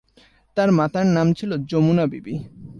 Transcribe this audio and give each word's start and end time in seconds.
তার 0.57 0.69
মাতার 0.71 1.05
নাম 1.07 1.27
ছিল 1.33 1.51
যমুনা 1.69 2.05
বিবি। 2.05 2.35